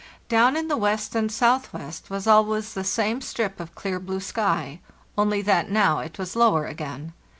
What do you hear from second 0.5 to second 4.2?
in the west and southwest was always the same strip of clear blue